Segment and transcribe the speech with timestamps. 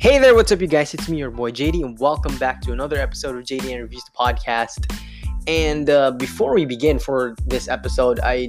[0.00, 0.94] Hey there, what's up, you guys?
[0.94, 4.02] It's me, your boy JD, and welcome back to another episode of JD and Reviews
[4.02, 4.98] the podcast.
[5.46, 8.48] And uh, before we begin for this episode, I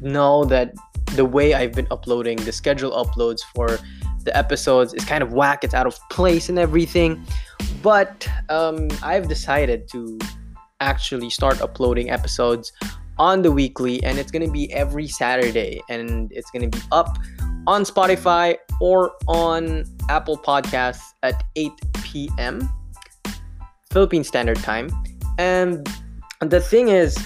[0.00, 0.72] know that
[1.14, 3.78] the way I've been uploading the schedule uploads for
[4.24, 7.22] the episodes is kind of whack, it's out of place and everything.
[7.82, 10.18] But um, I've decided to
[10.80, 12.72] actually start uploading episodes
[13.18, 17.18] on the weekly, and it's gonna be every Saturday, and it's gonna be up
[17.66, 22.68] on Spotify or on Apple Podcasts at 8 p.m.
[23.90, 24.90] Philippine Standard Time.
[25.38, 25.88] And
[26.40, 27.16] the thing is,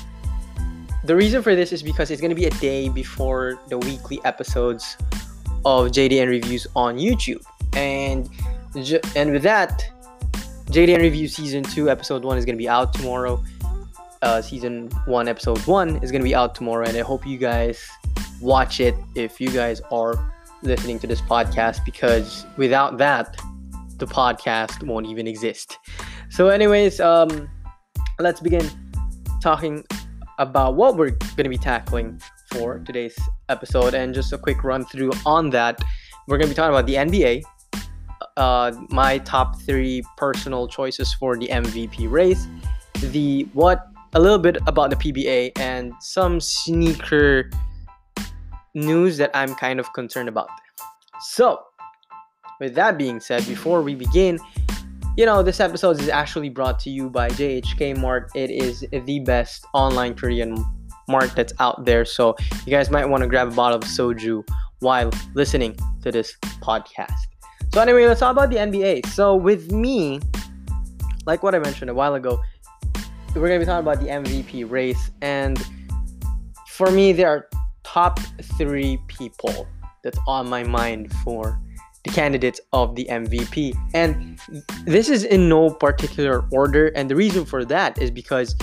[1.05, 4.21] the reason for this is because it's going to be a day before the weekly
[4.25, 4.97] episodes
[5.65, 7.43] of JDN Reviews on YouTube.
[7.75, 8.29] And
[9.17, 9.85] and with that,
[10.67, 13.43] JDN Review Season 2, Episode 1 is going to be out tomorrow.
[14.23, 16.87] Uh, season 1, Episode 1 is going to be out tomorrow.
[16.87, 17.89] And I hope you guys
[18.41, 23.37] watch it if you guys are listening to this podcast because without that,
[23.99, 25.79] the podcast won't even exist.
[26.31, 27.49] So, anyways, um,
[28.19, 28.69] let's begin
[29.41, 29.85] talking
[30.39, 32.21] about what we're going to be tackling
[32.53, 33.17] for today's
[33.49, 33.95] episode.
[33.95, 35.81] And just a quick run through on that,
[36.27, 37.43] we're going to be talking about the NBA,
[38.37, 42.47] uh, my top three personal choices for the MVP race,
[43.01, 47.51] the what a little bit about the PBA, and some sneaker
[48.75, 50.49] news that I'm kind of concerned about.
[51.21, 51.61] So,
[52.61, 54.39] with that being said, before we begin,
[55.17, 58.31] you know, this episode is actually brought to you by JHK Mart.
[58.35, 60.65] It is the best online Korean
[61.09, 62.05] mart that's out there.
[62.05, 64.49] So, you guys might want to grab a bottle of soju
[64.79, 67.19] while listening to this podcast.
[67.73, 69.07] So, anyway, let's talk about the NBA.
[69.07, 70.21] So, with me,
[71.27, 72.41] like what I mentioned a while ago,
[73.35, 75.11] we're going to be talking about the MVP race.
[75.23, 75.63] And
[76.67, 77.49] for me, there are
[77.85, 78.19] top
[78.59, 79.67] three people
[80.03, 81.61] that's on my mind for
[82.05, 83.75] the candidates of the MVP.
[83.95, 84.39] And
[84.87, 86.89] this is in no particular order.
[86.89, 88.57] And the reason for that is because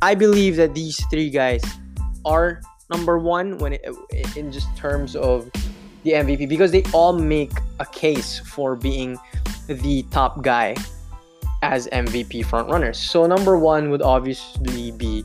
[0.00, 1.62] I believe that these three guys
[2.24, 3.86] are number one when it,
[4.36, 5.50] in just terms of
[6.02, 9.16] the MVP because they all make a case for being
[9.68, 10.74] the top guy
[11.62, 12.96] as MVP frontrunners.
[12.96, 15.24] So number one would obviously be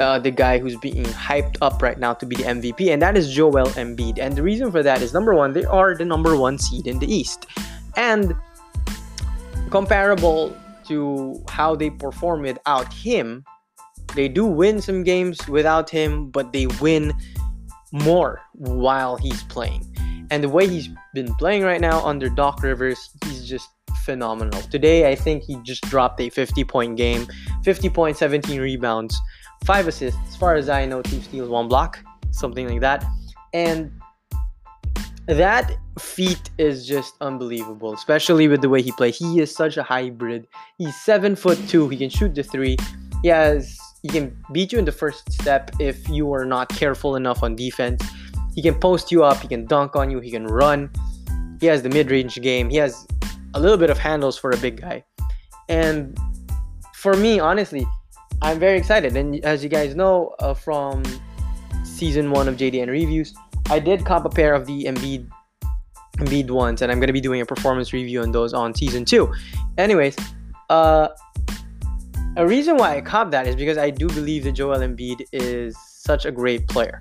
[0.00, 3.16] uh, the guy who's being hyped up right now to be the MVP, and that
[3.16, 4.18] is Joel Embiid.
[4.18, 6.98] And the reason for that is number one, they are the number one seed in
[6.98, 7.46] the East,
[7.96, 8.34] and
[9.70, 10.56] comparable
[10.86, 13.44] to how they perform without him,
[14.14, 17.12] they do win some games without him, but they win
[17.92, 19.84] more while he's playing.
[20.30, 23.68] And the way he's been playing right now under Doc Rivers, he's just
[24.04, 24.60] phenomenal.
[24.62, 27.26] Today, I think he just dropped a 50 point game,
[27.64, 29.18] 50 point, 17 rebounds
[29.64, 31.98] five assists, as far as I know, two steals, one block,
[32.30, 33.04] something like that.
[33.52, 33.92] And
[35.26, 39.18] that feat is just unbelievable, especially with the way he plays.
[39.18, 40.46] He is such a hybrid.
[40.78, 41.88] He's seven foot two.
[41.88, 42.76] He can shoot the three.
[43.22, 47.16] He has he can beat you in the first step if you are not careful
[47.16, 48.02] enough on defense.
[48.54, 49.40] He can post you up.
[49.40, 50.20] He can dunk on you.
[50.20, 50.90] He can run.
[51.60, 52.70] He has the mid-range game.
[52.70, 53.06] He has
[53.54, 55.04] a little bit of handles for a big guy.
[55.68, 56.16] And
[56.94, 57.86] for me, honestly,
[58.42, 59.16] I'm very excited.
[59.16, 61.02] And as you guys know uh, from
[61.84, 63.34] season one of JDN reviews,
[63.70, 65.28] I did cop a pair of the Embiid
[66.18, 69.32] Embiid ones, and I'm gonna be doing a performance review on those on season two.
[69.76, 70.16] Anyways,
[70.68, 71.08] uh,
[72.36, 75.76] a reason why I cop that is because I do believe that Joel Embiid is
[75.80, 77.00] such a great player.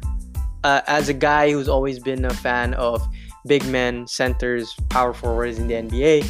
[0.64, 3.08] Uh, as a guy who's always been a fan of
[3.46, 6.30] big men, centers, power forwards in the NBA,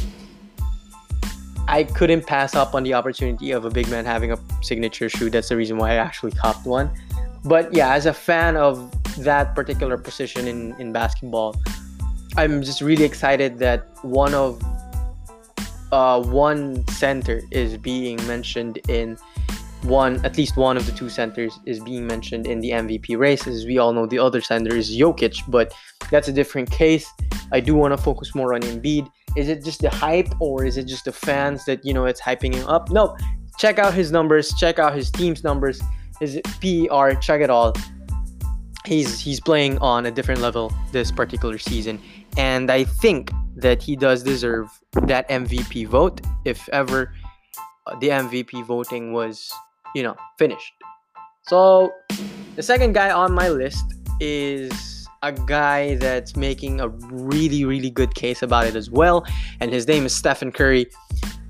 [1.68, 5.28] I couldn't pass up on the opportunity of a big man having a signature shoe.
[5.28, 6.90] That's the reason why I actually copped one.
[7.44, 8.90] But yeah, as a fan of
[9.22, 11.56] that particular position in, in basketball,
[12.38, 14.62] I'm just really excited that one of
[15.92, 19.18] uh, one center is being mentioned in
[19.82, 23.46] one at least one of the two centers is being mentioned in the MVP race.
[23.46, 25.74] As we all know, the other center is Jokic, but
[26.10, 27.06] that's a different case.
[27.52, 29.10] I do want to focus more on Embiid.
[29.38, 32.20] Is it just the hype or is it just the fans that you know it's
[32.20, 32.90] hyping him up?
[32.90, 33.16] No,
[33.56, 35.80] check out his numbers, check out his team's numbers,
[36.18, 37.72] his PER, check it all.
[38.84, 42.00] He's he's playing on a different level this particular season,
[42.36, 44.66] and I think that he does deserve
[45.02, 47.14] that MVP vote if ever
[47.86, 49.52] uh, the MVP voting was
[49.94, 50.72] you know finished.
[51.42, 51.92] So
[52.56, 53.84] the second guy on my list
[54.18, 54.72] is
[55.22, 59.26] a guy that's making a really, really good case about it as well.
[59.60, 60.86] And his name is Stephen Curry.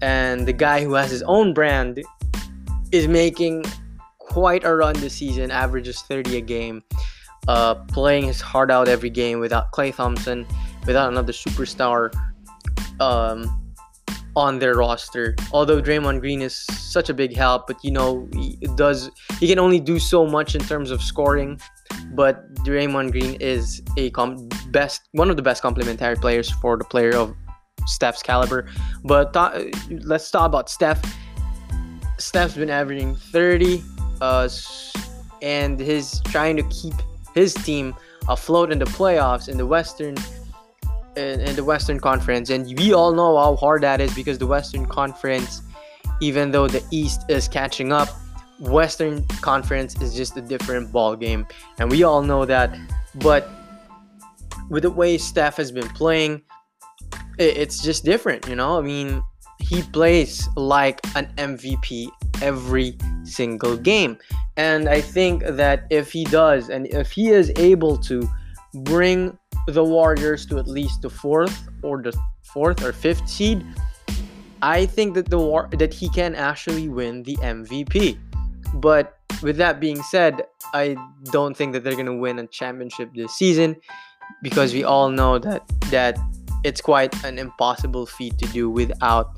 [0.00, 2.02] And the guy who has his own brand
[2.92, 3.64] is making
[4.18, 6.82] quite a run this season, averages 30 a game,
[7.48, 10.46] uh, playing his heart out every game without Klay Thompson,
[10.86, 12.14] without another superstar
[13.00, 13.72] um,
[14.36, 15.34] on their roster.
[15.52, 19.10] Although Draymond Green is such a big help, but you know he does
[19.40, 21.60] he can only do so much in terms of scoring.
[22.14, 26.84] But Draymond Green is a com- best one of the best complementary players for the
[26.84, 27.34] player of
[27.86, 28.68] Steph's caliber.
[29.04, 29.74] But th-
[30.04, 31.00] let's talk about Steph.
[32.18, 33.82] Steph's been averaging 30,
[34.20, 34.48] uh,
[35.40, 36.94] and he's trying to keep
[37.34, 37.94] his team
[38.28, 40.16] afloat in the playoffs in the Western
[41.16, 44.46] in, in the Western Conference, and we all know how hard that is because the
[44.46, 45.62] Western Conference,
[46.20, 48.08] even though the East is catching up,
[48.60, 51.46] Western Conference is just a different ball game,
[51.78, 52.76] and we all know that.
[53.16, 53.48] But
[54.68, 56.42] with the way Steph has been playing,
[57.38, 58.78] it's just different, you know.
[58.78, 59.22] I mean,
[59.60, 62.08] he plays like an MVP
[62.42, 64.18] every single game,
[64.56, 68.28] and I think that if he does, and if he is able to
[68.82, 73.64] bring the Warriors to at least the fourth or the fourth or fifth seed,
[74.62, 78.18] I think that the war that he can actually win the MVP.
[78.74, 80.42] But with that being said,
[80.74, 83.76] I don't think that they're gonna win a championship this season
[84.42, 86.18] because we all know that that
[86.64, 89.30] it's quite an impossible feat to do without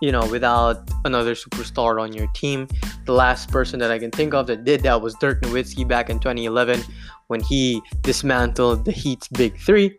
[0.00, 2.68] you know without another superstar on your team.
[3.04, 6.10] The last person that I can think of that did that was Dirk Nowitzki back
[6.10, 6.82] in 2011
[7.28, 9.96] when he dismantled the Heat's big three.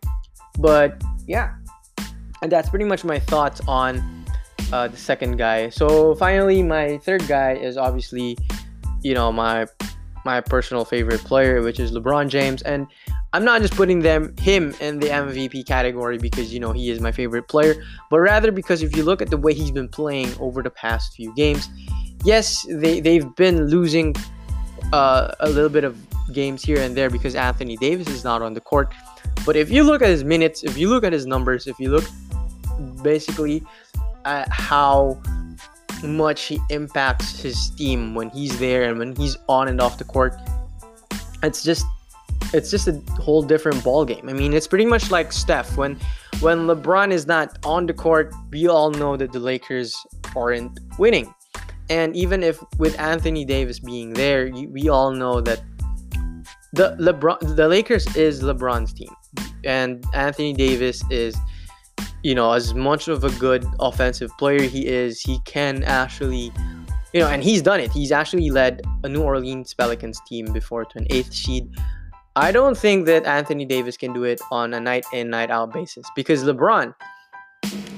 [0.58, 1.54] But yeah,
[2.42, 4.17] and that's pretty much my thoughts on
[4.72, 5.68] uh, the second guy.
[5.68, 8.36] So finally, my third guy is obviously,
[9.02, 9.66] you know, my
[10.24, 12.86] my personal favorite player, which is LeBron James, and
[13.32, 17.00] I'm not just putting them him in the MVP category because you know he is
[17.00, 17.74] my favorite player,
[18.10, 21.14] but rather because if you look at the way he's been playing over the past
[21.14, 21.68] few games,
[22.24, 24.14] yes, they they've been losing
[24.92, 25.96] uh, a little bit of
[26.32, 28.92] games here and there because Anthony Davis is not on the court.
[29.46, 31.90] But if you look at his minutes, if you look at his numbers, if you
[31.90, 32.04] look
[33.02, 33.62] basically
[34.28, 35.20] at how
[36.04, 40.04] much he impacts his team when he's there and when he's on and off the
[40.04, 40.34] court,
[41.42, 41.84] it's just
[42.54, 44.28] it's just a whole different ball game.
[44.28, 45.98] I mean, it's pretty much like Steph when
[46.40, 49.96] when LeBron is not on the court, we all know that the Lakers
[50.36, 51.34] aren't winning.
[51.90, 55.62] And even if with Anthony Davis being there, we all know that
[56.72, 59.14] the LeBron the Lakers is LeBron's team,
[59.64, 61.36] and Anthony Davis is,
[62.28, 66.52] you know, as much of a good offensive player he is, he can actually,
[67.14, 67.90] you know, and he's done it.
[67.90, 71.74] He's actually led a New Orleans Pelicans team before to an eighth seed.
[72.36, 75.72] I don't think that Anthony Davis can do it on a night in night out
[75.72, 76.94] basis because LeBron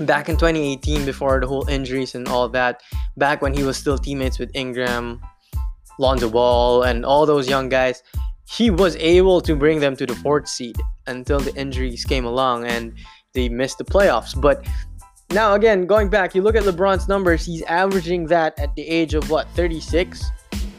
[0.06, 2.82] back in 2018 before the whole injuries and all that
[3.16, 5.20] back when he was still teammates with Ingram
[5.98, 8.04] Lonzo Ball and all those young guys
[8.50, 10.76] he was able to bring them to the fourth seed
[11.06, 12.94] until the injuries came along and
[13.34, 14.38] they missed the playoffs.
[14.38, 14.66] But
[15.32, 19.14] now, again, going back, you look at LeBron's numbers, he's averaging that at the age
[19.14, 20.24] of what, 36?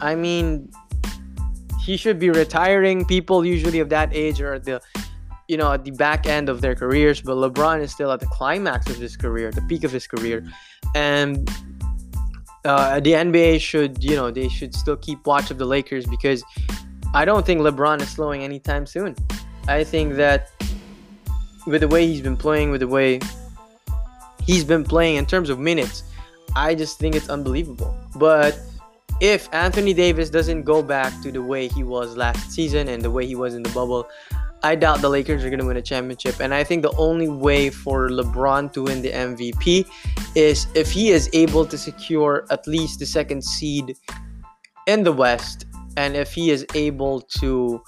[0.01, 0.69] I mean,
[1.79, 3.05] he should be retiring.
[3.05, 4.81] People usually of that age are at the
[5.47, 8.25] you know at the back end of their careers but lebron is still at the
[8.27, 10.45] climax of his career the peak of his career
[10.95, 11.49] and
[12.63, 16.41] uh, the nba should you know they should still keep watch of the lakers because
[17.13, 19.15] I don't think LeBron is slowing anytime soon.
[19.67, 20.49] I think that
[21.65, 23.19] with the way he's been playing, with the way
[24.45, 26.03] he's been playing in terms of minutes,
[26.55, 27.95] I just think it's unbelievable.
[28.15, 28.59] But
[29.19, 33.11] if Anthony Davis doesn't go back to the way he was last season and the
[33.11, 34.07] way he was in the bubble,
[34.63, 36.39] I doubt the Lakers are going to win a championship.
[36.39, 39.87] And I think the only way for LeBron to win the MVP
[40.35, 43.95] is if he is able to secure at least the second seed
[44.87, 45.65] in the West
[45.97, 47.81] and if he is able to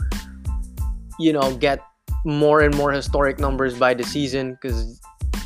[1.19, 1.79] you know get
[2.23, 4.99] more and more historic numbers by the season because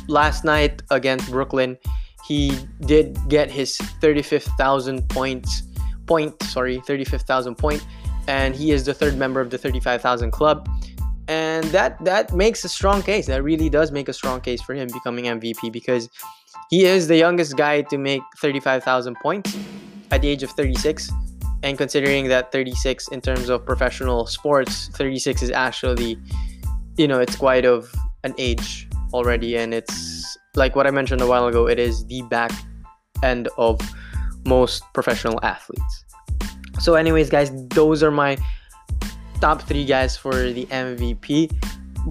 [0.08, 1.76] last night against Brooklyn
[2.26, 5.62] he did get his 35,000 points
[6.06, 7.84] point sorry 35,000 point
[8.28, 10.68] and he is the third member of the 35,000 club.
[11.26, 13.26] And that that makes a strong case.
[13.26, 16.08] That really does make a strong case for him becoming MVP because
[16.70, 19.56] he is the youngest guy to make 35,000 points
[20.10, 21.10] at the age of 36
[21.62, 26.16] and considering that 36 in terms of professional sports 36 is actually
[26.98, 31.26] you know it's quite of an age already and it's like what i mentioned a
[31.26, 32.52] while ago it is the back
[33.22, 33.80] end of
[34.44, 36.04] most professional athletes.
[36.80, 38.36] So anyways guys those are my
[39.40, 41.52] top three guys for the mvp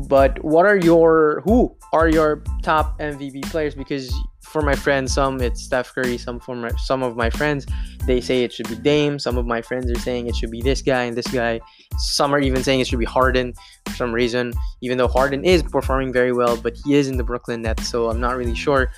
[0.07, 3.73] but what are your who are your top mvp players?
[3.73, 7.65] Because for my friends, some it's Steph Curry, some for my, some of my friends
[8.07, 9.19] they say it should be Dame.
[9.19, 11.59] Some of my friends are saying it should be this guy and this guy.
[11.97, 13.53] Some are even saying it should be Harden
[13.85, 17.23] for some reason, even though Harden is performing very well, but he is in the
[17.23, 18.91] Brooklyn Nets, so I'm not really sure.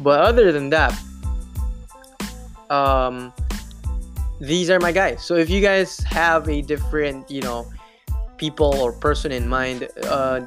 [0.00, 0.98] But other than that,
[2.68, 3.32] um,
[4.40, 5.24] these are my guys.
[5.24, 7.70] So if you guys have a different, you know,
[8.36, 10.40] people or person in mind, uh,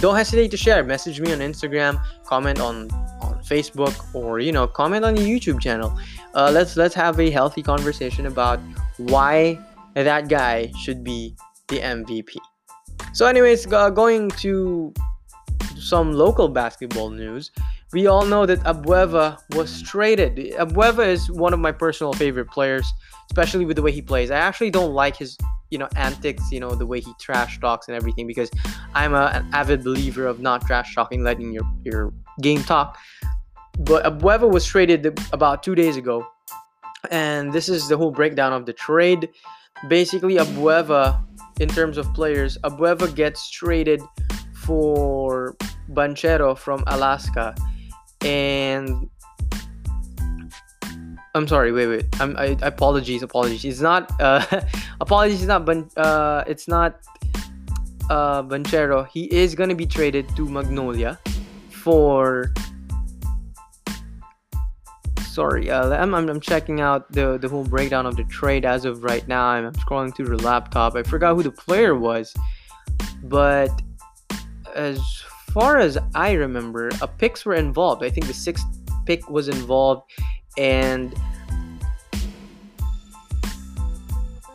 [0.00, 0.82] don't hesitate to share.
[0.82, 3.09] Message me on Instagram, comment on on
[3.46, 5.96] Facebook, or you know, comment on the YouTube channel.
[6.34, 8.60] Uh, let's let's have a healthy conversation about
[8.98, 9.58] why
[9.94, 11.34] that guy should be
[11.68, 12.36] the MVP.
[13.12, 14.92] So, anyways, uh, going to
[15.76, 17.50] some local basketball news
[17.92, 20.36] we all know that Abueva was traded.
[20.54, 22.90] Abueva is one of my personal favorite players,
[23.30, 24.30] especially with the way he plays.
[24.30, 25.36] I actually don't like his,
[25.70, 28.50] you know, antics, you know, the way he trash talks and everything because
[28.94, 32.96] I'm a, an avid believer of not trash talking, letting your your game talk.
[33.80, 36.26] But Abueva was traded about two days ago,
[37.10, 39.28] and this is the whole breakdown of the trade.
[39.88, 41.24] Basically, Abueva,
[41.60, 44.02] in terms of players, Abueva gets traded
[44.54, 45.56] for
[45.90, 47.54] Banchero from Alaska
[48.22, 49.08] and
[51.34, 51.72] I'm sorry.
[51.72, 52.20] Wait, wait.
[52.20, 52.36] I'm.
[52.36, 53.22] I, apologies.
[53.22, 53.64] Apologies.
[53.64, 54.10] It's not.
[54.20, 54.44] Uh,
[55.00, 55.40] apologies.
[55.40, 55.64] It's not.
[55.64, 57.00] Ban, uh, it's not.
[58.10, 59.06] Uh, Banchero.
[59.06, 61.18] He is gonna be traded to Magnolia
[61.70, 62.52] for.
[65.30, 65.70] Sorry.
[65.70, 66.28] Uh, I'm, I'm.
[66.28, 69.46] I'm checking out the the whole breakdown of the trade as of right now.
[69.46, 70.96] I'm, scrolling through the laptop.
[70.96, 72.34] I forgot who the player was,
[73.22, 73.70] but
[74.74, 74.98] as
[75.52, 78.02] far as I remember, a picks were involved.
[78.02, 78.66] I think the sixth
[79.06, 80.10] pick was involved,
[80.58, 81.14] and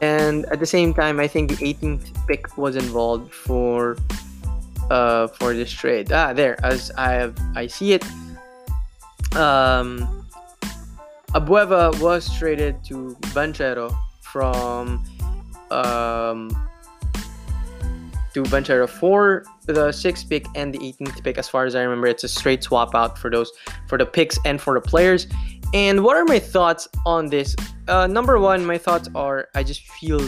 [0.02, 3.98] and at the same time, I think the 18th pick was involved for
[4.90, 6.12] uh for this trade.
[6.12, 8.04] Ah, there, as I have I see it.
[9.38, 10.25] Um,
[11.36, 15.04] Abueva was traded to Banchero from
[15.70, 16.50] um
[18.34, 21.38] to Banchero for the sixth pick and the 18th pick.
[21.38, 23.52] As far as I remember, it's a straight swap out for those
[23.88, 25.28] for the picks and for the players.
[25.74, 27.54] And what are my thoughts on this?
[27.90, 30.22] Uh, number one, my thoughts are I just feel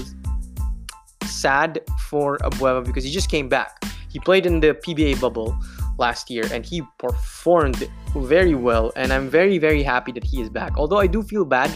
[1.24, 3.82] sad for Abueva because he just came back.
[4.10, 5.58] He played in the PBA bubble
[5.98, 8.92] last year and he performed very well.
[8.96, 10.78] And I'm very, very happy that he is back.
[10.78, 11.72] Although I do feel bad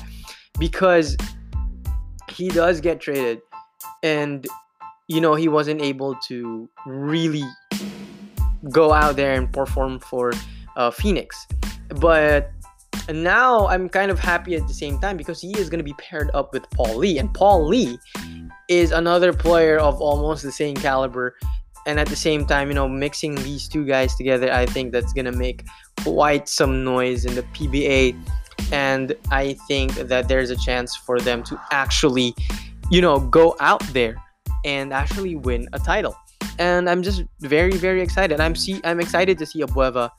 [0.59, 1.17] because
[2.29, 3.41] he does get traded
[4.03, 4.47] and
[5.11, 7.43] you know, he wasn't able to really
[8.69, 10.31] go out there and perform for
[10.77, 11.47] uh, Phoenix.
[11.89, 12.51] But
[13.09, 15.95] now I'm kind of happy at the same time because he is going to be
[15.95, 17.17] paired up with Paul Lee.
[17.17, 17.97] And Paul Lee
[18.69, 21.35] is another player of almost the same caliber.
[21.85, 25.13] And at the same time, you know, mixing these two guys together, I think that's
[25.13, 25.65] to make
[26.03, 28.15] quite some noise in the PBA.
[28.71, 32.35] And I think that there's a chance for them to actually,
[32.89, 34.15] you know, go out there
[34.63, 36.15] and actually win a title.
[36.59, 38.39] And I'm just very, very excited.
[38.39, 40.11] I'm see I'm excited to see Abueva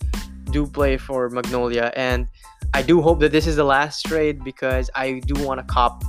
[0.51, 2.27] do play for Magnolia, and
[2.75, 6.03] I do hope that this is the last trade because I do want to cop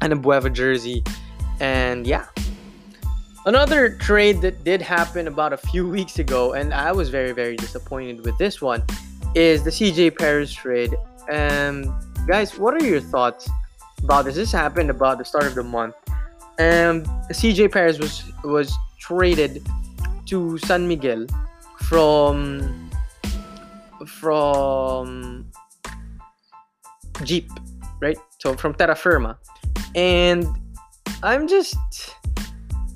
[0.00, 1.04] an Abueva jersey.
[1.60, 2.26] And yeah.
[3.44, 7.56] Another trade that did happen about a few weeks ago, and I was very, very
[7.56, 8.84] disappointed with this one,
[9.34, 10.94] is the CJ Perez trade.
[11.28, 13.50] Um, guys, what are your thoughts
[14.04, 14.36] about this?
[14.36, 15.96] This happened about the start of the month.
[16.60, 19.66] And CJ Perez was was traded
[20.26, 21.26] to San Miguel
[21.80, 22.90] from
[24.06, 25.50] from
[27.14, 27.48] Dyip,
[28.00, 28.18] right?
[28.38, 29.36] So from Terra Firma.
[29.96, 30.46] And
[31.24, 31.76] I'm just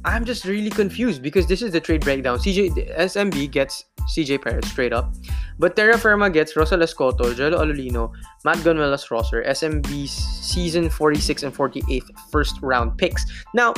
[0.07, 2.39] I'm just really confused because this is the trade breakdown.
[2.39, 3.85] CJ SMB gets
[4.17, 5.13] CJ Perez straight up.
[5.59, 8.13] But Terra Firma gets Russel Escoto, Gelo Alolino,
[8.45, 13.27] Matt Ganuelas-Rosser, SMB's season 46 and 48 first round picks.
[13.53, 13.75] Now,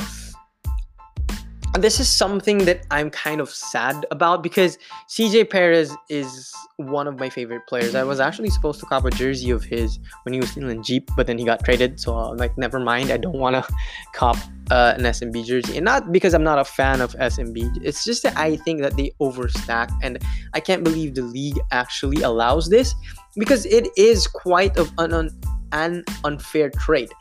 [1.77, 7.19] this is something that I'm kind of sad about because CJ Perez is one of
[7.19, 7.93] my favorite players.
[7.93, 10.81] I was actually supposed to cop a jersey of his when he was still in
[10.81, 11.99] Dyip, but then he got traded.
[11.99, 13.11] So I'm like, never mind.
[13.11, 13.73] I don't want to
[14.13, 14.37] cop
[14.71, 15.77] uh, an SMB jersey.
[15.77, 17.83] And not because I'm not a fan of SMB.
[17.83, 19.91] It's just that I think that they overstack.
[20.01, 20.17] And
[20.53, 22.95] I can't believe the league actually allows this
[23.35, 25.29] because it is quite of an,
[25.71, 27.11] an unfair trade.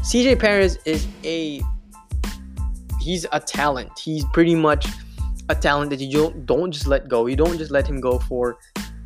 [0.00, 1.62] CJ Perez is a
[3.04, 3.90] he's a talent.
[3.98, 4.86] He's pretty much
[5.50, 7.26] a talent that you don't don't just let go.
[7.26, 8.56] You don't just let him go for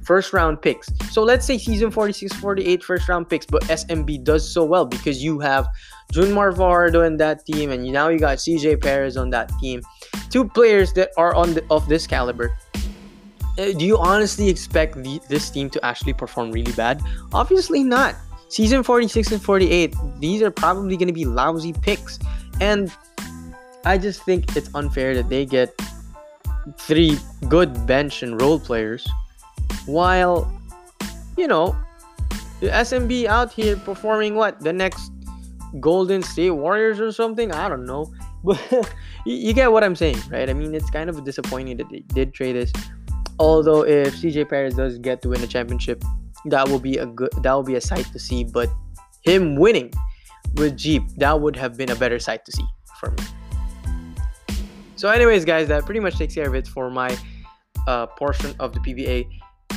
[0.04, 0.88] first round picks.
[1.10, 5.22] So let's say season 46, 48 first round picks, but SMB does so well because
[5.22, 5.68] you have
[6.12, 9.82] June Mar Fajardo in that team, and now you got CJ Perez on that team.
[10.30, 12.56] Two players that are on the, of this caliber.
[13.58, 17.02] Uh, do you honestly expect the, this team to actually perform really bad?
[17.34, 18.14] Obviously not.
[18.48, 22.18] Season 46 and 48, these are probably going to be lousy picks.
[22.62, 22.90] And
[23.88, 25.72] I just think it's unfair that they get
[26.76, 27.18] three
[27.48, 29.08] good bench and role players
[29.86, 30.52] while,
[31.38, 31.74] you know,
[32.60, 34.60] the SMB out here performing what?
[34.60, 35.10] The next
[35.80, 37.50] Golden State Warriors or something?
[37.50, 38.12] I don't know.
[38.44, 38.60] But
[39.24, 40.50] you get what I'm saying, right?
[40.50, 42.72] I mean, it's kind of disappointing that they did trade this.
[43.40, 46.04] Although if CJ Perez does get to win a championship,
[46.44, 48.44] that will be a good that will be a sight to see.
[48.44, 48.68] But
[49.22, 49.92] him winning
[50.54, 52.66] with Dyip, that would have been a better sight to see
[53.00, 53.24] for me.
[54.98, 57.16] So, anyways, guys, that pretty much takes care of it for my
[57.86, 59.28] uh, portion of the PBA.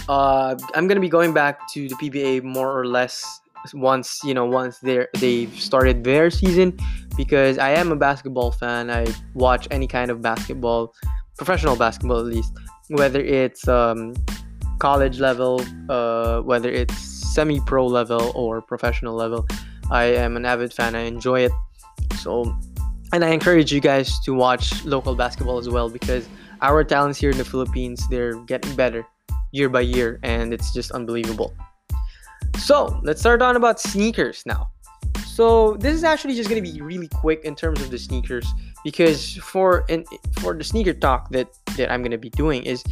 [0.10, 3.40] Uh, I'm gonna be going back to the PBA more or less
[3.76, 6.76] once you know once they they've started their season
[7.16, 8.90] because I am a basketball fan.
[8.90, 10.96] I watch any kind of basketball,
[11.38, 12.54] professional basketball at least,
[12.88, 14.16] whether it's um,
[14.80, 16.98] college level, uh, whether it's
[17.36, 19.48] semi-pro level or professional level.
[19.92, 20.96] I am an avid fan.
[20.96, 21.52] I enjoy it.
[22.16, 22.58] So
[23.14, 26.28] and I encourage you guys to watch local basketball as well because
[26.62, 29.06] our talents here in the Philippines they're getting better
[29.52, 31.54] year by year and it's just unbelievable.
[32.58, 34.70] So let's start on about sneakers now.
[35.26, 38.48] So this is actually just gonna be really quick in terms of the sneakers
[38.84, 40.06] because for in,
[40.40, 42.84] for the sneaker talk that that I'm gonna be doing is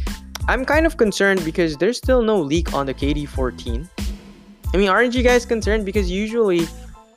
[0.48, 3.88] I'm kind of concerned because there's still no leak on the KD14.
[4.72, 6.66] I mean, aren't you guys concerned because usually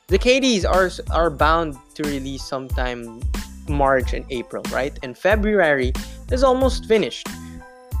[0.08, 3.20] the KDs are are bound to release sometime
[3.68, 4.98] March and April, right?
[5.02, 5.92] And February
[6.30, 7.26] is almost finished.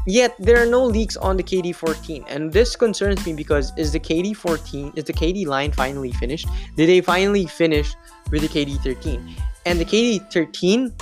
[0.06, 4.00] Yet there are no leaks on the KD14, and this concerns me because is the
[4.00, 6.46] KD14 is the KD line finally finished?
[6.76, 7.94] Did they finally finish
[8.30, 9.32] with the KD13?
[9.64, 10.92] And the KD13,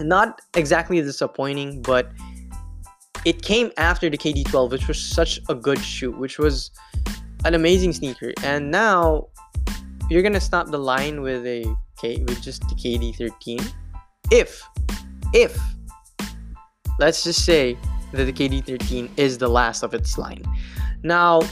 [0.00, 2.12] not exactly disappointing, but
[3.24, 6.70] it came after the KD12, which was such a good shoe, which was
[7.46, 8.34] an amazing sneaker.
[8.42, 9.28] And now
[10.08, 11.64] you're gonna stop the line with a
[12.00, 13.72] K with just the KD13.
[14.30, 14.62] If
[15.34, 15.58] if
[16.98, 17.76] let's just say
[18.12, 20.42] that the KD13 is the last of its line.
[21.02, 21.42] Now,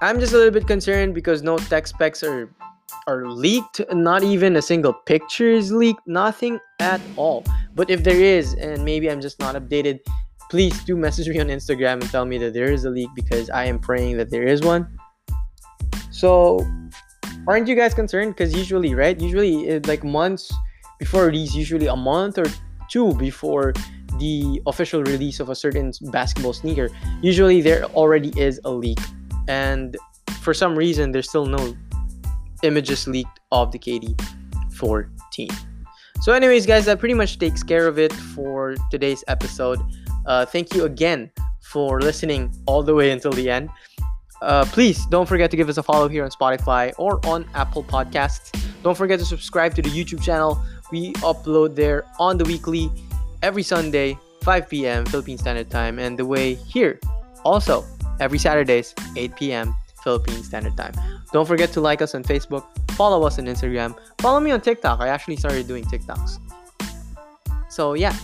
[0.00, 2.50] I'm just a little bit concerned because no tech specs are
[3.06, 3.80] are leaked.
[3.92, 6.06] Not even a single picture is leaked.
[6.06, 7.44] Nothing at all.
[7.74, 10.00] But if there is, and maybe I'm just not updated,
[10.50, 13.50] please do message me on Instagram and tell me that there is a leak because
[13.50, 14.86] I am praying that there is one.
[16.10, 16.64] So
[17.46, 18.34] aren't you guys concerned?
[18.34, 19.18] Because usually, right?
[19.20, 20.52] Usually, like months
[20.98, 22.46] before release, usually a month or
[22.88, 23.72] two before
[24.18, 26.88] the official release of a certain basketball sneaker,
[27.20, 28.98] usually there already is a leak.
[29.48, 29.96] And
[30.40, 31.76] for some reason, there's still no
[32.62, 34.20] images leaked of the KD
[34.74, 35.48] 14.
[36.20, 39.80] So, anyways, guys, that pretty much takes care of it for today's episode.
[40.26, 41.30] Uh, thank you again
[41.60, 43.68] for listening all the way until the end.
[44.44, 47.82] Uh, please don't forget to give us a follow here on Spotify or on Apple
[47.82, 48.52] Podcasts.
[48.82, 50.62] Don't forget to subscribe to the YouTube channel.
[50.92, 52.90] We upload there on the weekly
[53.42, 55.06] every Sunday, 5 p.m.
[55.06, 57.00] Philippine Standard Time, and the way here
[57.42, 57.84] also
[58.20, 59.74] every Saturdays, 8 p.m.
[60.02, 60.92] Philippine Standard Time.
[61.32, 65.00] Don't forget to like us on Facebook, follow us on Instagram, follow me on TikTok.
[65.00, 66.38] I actually started doing TikToks.
[67.70, 68.14] So yeah.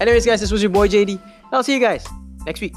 [0.00, 1.20] Anyways, guys, this was your boy JD.
[1.52, 2.04] I'll see you guys
[2.44, 2.74] next week.